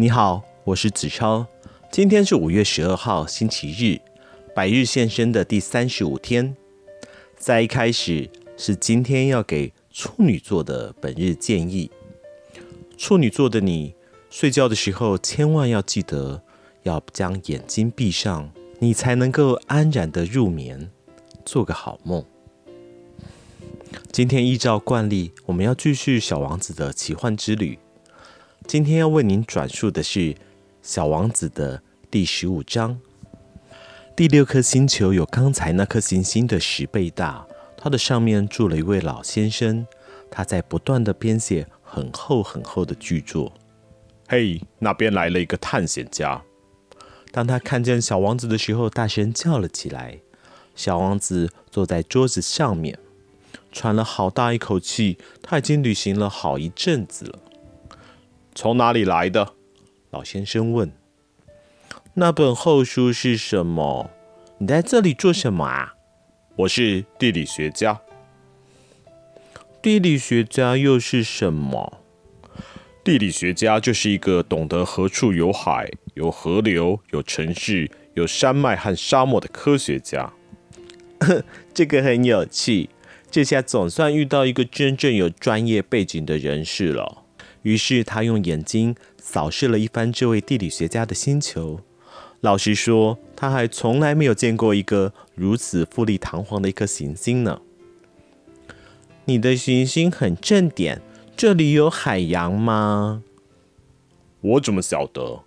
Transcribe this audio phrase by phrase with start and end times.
[0.00, 1.46] 你好，我是子超。
[1.92, 4.00] 今天是五月十二号，星期日，
[4.54, 6.56] 百日献身的第三十五天。
[7.36, 11.90] 在一开始是今天要给处女座的本日建议。
[12.96, 13.94] 处女座的你，
[14.30, 16.42] 睡觉的时候千万要记得
[16.84, 20.90] 要将眼睛闭上，你才能够安然的入眠，
[21.44, 22.24] 做个好梦。
[24.10, 27.78] 今天依照惯例，我们要继续小王子的奇幻之旅。
[28.70, 30.20] 今天要为您转述的是
[30.80, 33.00] 《小王子》的第十五章。
[34.14, 37.44] 第六颗星球有刚才那颗行星的十倍大，
[37.76, 39.84] 它的上面住了一位老先生，
[40.30, 43.52] 他在不断的编写很厚很厚的巨作。
[44.28, 46.40] 嘿，那边来了一个探险家。
[47.32, 50.20] 当他看见小王子的时候，大声叫了起来。
[50.76, 52.96] 小王子坐在桌子上面，
[53.72, 55.18] 喘了好大一口气。
[55.42, 57.40] 他已经旅行了好一阵子了。
[58.60, 59.54] 从哪里来的？
[60.10, 60.92] 老先生问。
[62.12, 64.10] 那本厚书是什么？
[64.58, 65.94] 你在这里做什么啊？
[66.56, 68.02] 我是地理学家。
[69.80, 72.02] 地理学家又是什么？
[73.02, 80.30] 地理学家就是一个懂得何处有海、有河流、有城市、有山脉和沙漠的科学家。
[81.72, 82.90] 这个很有趣，
[83.30, 87.22] 这下总算遇到一个真正有专业背景的人士了。
[87.62, 91.80] 于是他用眼睛扫视了一番这位地理学家的星球。
[92.40, 97.60] 老实说，他还从来没有见过一个如此富丽堂皇的一颗行星呢。
[99.26, 101.02] 你的行星很正点，
[101.36, 103.22] 这里有海洋吗？
[104.40, 105.44] 我怎么晓得？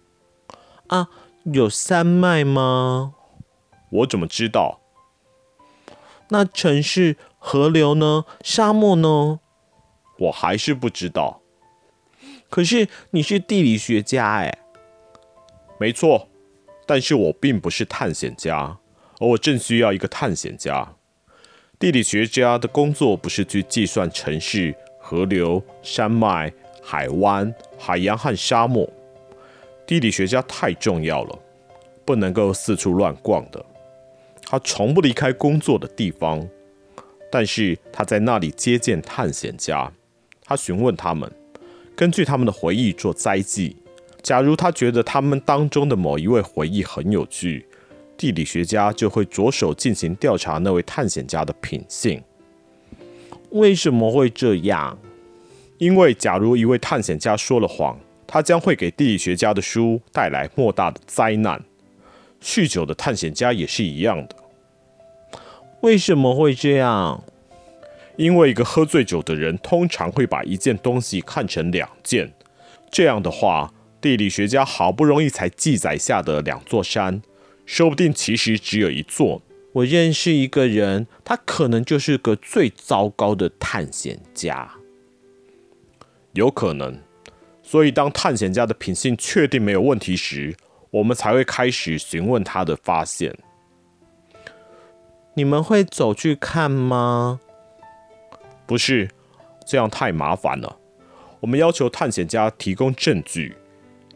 [0.88, 1.09] 啊，
[1.45, 3.16] 有山脉吗？
[3.89, 4.80] 我怎么知道？
[6.30, 8.25] 那城市、河流呢？
[8.44, 9.39] 沙漠呢？
[10.20, 11.42] 我还是不知道。
[12.54, 14.60] 可是你是地理学家哎，
[15.80, 16.30] 没错，
[16.86, 18.77] 但是我并不是探险家，
[19.20, 20.88] 而我正需要一个探险家。
[21.80, 28.88] 地理学家的工作不是去计算城市、河流、山脉、海湾、海洋和沙漠。
[29.88, 31.39] 地理学家太重要了，
[32.06, 33.66] 不能够四处乱逛的。
[34.45, 36.48] 他从不离开工作的地方，
[37.32, 39.92] 但是他在那里接见探险家，
[40.44, 41.33] 他询问他们。
[41.95, 43.76] 根据他们的回忆做摘记。
[44.21, 47.65] 假如他觉得他们当中的某一位回忆很有趣，
[48.15, 52.23] 地理学家就会着手进行调查那位探险家的品性。
[53.49, 54.98] 为什么会这样？
[55.77, 61.61] 因为假如一位探险家说了谎，他将会给地理学家的书带来莫大的灾难。
[62.42, 64.36] 酗酒的探险家也是一样的。
[65.82, 67.23] 为什么会这样？
[68.16, 72.34] 因为一个喝醉酒的人通常会把一件东西看成两件，
[72.92, 77.22] 这样的话，地理学家好不容易才记载下的两座山，
[77.66, 79.42] 说不定其实只有一座。
[79.74, 84.72] 我认识一个人，他可能就是个最糟糕的探险家。
[86.34, 87.00] 有可能，
[87.64, 90.56] 所以当探险家的品性确定没有问题时，
[90.92, 93.36] 我们才会开始询问他的发现。
[95.34, 97.40] 你们会走去看吗？
[98.73, 99.08] 不是，
[99.67, 100.80] 这样太麻烦了。
[101.42, 103.56] 我们要求探险家提供证据，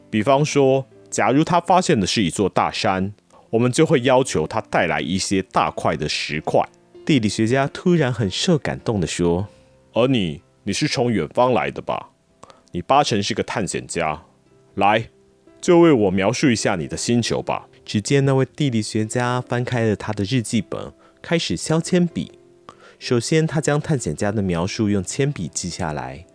[0.09, 3.13] 比方说，假如他发现的是一座大山，
[3.51, 6.67] 我们就会要求他带来一些大块的石块。
[7.05, 9.47] 地理学家突然很受感动地说
[9.93, 12.09] ：“而你，你是从远方来的吧？
[12.71, 14.23] 你八成是个探险家。
[14.73, 15.09] 来，
[15.61, 20.91] 就为我描述一下你的星球吧。”只见那位地理学家翻开了他的日记本，
[21.21, 22.31] 开始削铅笔。
[22.99, 26.25] 首先，他将探险家的描述用铅笔记下来，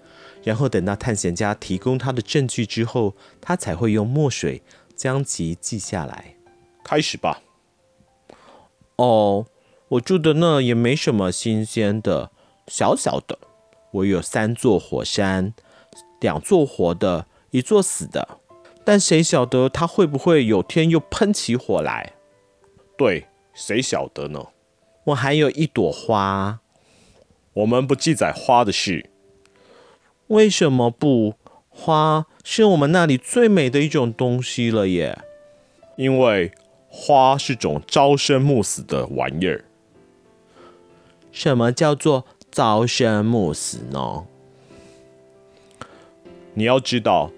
[0.45, 4.63] 然后等到探险家提供他的证据之后，他才会用墨水
[4.95, 6.37] 将其记下来。
[6.85, 7.43] 开始吧。
[8.97, 9.47] 哦，
[9.89, 12.31] 我住的那也没什么新鲜的，
[12.69, 13.39] 小小的。
[13.91, 15.53] 我有三座火山，
[16.21, 18.39] 两座活的，一座死的。
[18.85, 22.15] 但谁晓得他会不会有天又喷起火来？
[22.97, 24.47] 对，谁晓得呢？
[25.05, 26.61] 我还有一朵花，
[27.55, 29.11] 我们不记载花的事。
[30.29, 31.35] 为什么不？
[31.69, 35.19] 花是我们那里最美的一种东西了耶。
[35.97, 36.53] 因为
[36.89, 39.65] 花是种朝生暮死的玩意儿。
[41.33, 44.27] 什么叫做朝生暮死呢？
[46.55, 47.31] 你要知道，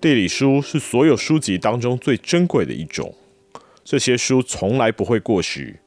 [0.00, 3.14] 地理书是所有书籍当中最珍贵的一种，
[3.84, 5.80] 这些书从来不会过时。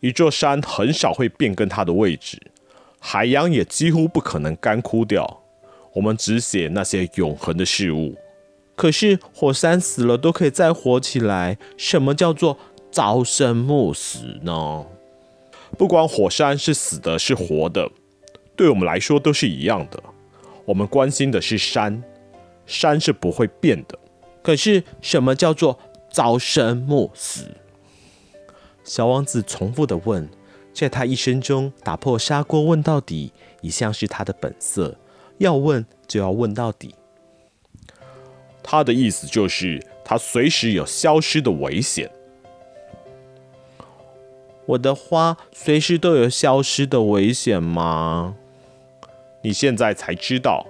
[0.00, 2.40] 一座山很少会变更它的位置，
[2.98, 5.42] 海洋也几乎不可能干枯掉。
[5.94, 8.16] 我们只写那些永恒的事物。
[8.76, 12.56] 可是火山死了都可以再活起来，什么叫做
[12.90, 14.86] 朝生暮死呢？
[15.76, 17.90] 不管火山是死的，是活的，
[18.56, 20.02] 对我们来说都是一样的。
[20.64, 22.02] 我们关心的是山，
[22.64, 23.98] 山是不会变的。
[24.42, 25.78] 可是什么叫做
[26.10, 27.44] 朝生暮死？
[28.90, 30.28] 小王子重复的问，
[30.74, 34.96] 在他一生中打破砂锅问到底，一向是他的本色。
[35.38, 36.96] 要问就要问到底。
[38.64, 42.10] 他的意思就是，他随时有消失的危险。
[44.66, 48.34] 我的花随时都有消失的危险吗？
[49.44, 50.66] 你现在才知道，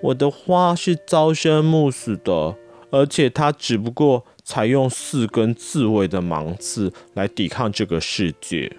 [0.00, 2.54] 我的花是朝生暮死的，
[2.92, 8.74] 而且它只不过采用四根刺猬的芒刺来抵抗这个世界，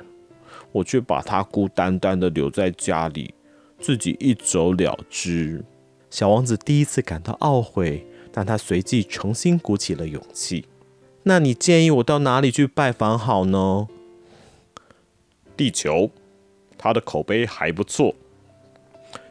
[0.71, 3.33] 我却把他孤单单的留在家里，
[3.77, 5.63] 自己一走了之。
[6.09, 8.07] 小王子第一次感到懊悔。
[8.29, 10.67] 但他随即重新鼓起了勇气。
[11.23, 13.87] 那你建议我到哪里去拜访好呢？
[15.55, 16.11] 地球，
[16.77, 18.13] 他的口碑还不错。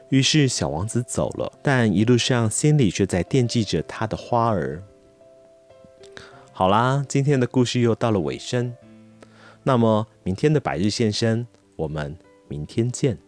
[0.09, 4.83] 于是小王子走了，但一路上心里却在惦记着他的花儿。
[6.59, 8.75] 好啦，今天的故事又到了尾声。
[9.63, 12.17] 那么明天的百日现身，我们
[12.49, 13.19] 明天见。